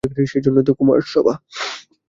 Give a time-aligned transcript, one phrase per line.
[0.25, 1.33] সেইজন্যেই তো কুমারসভা।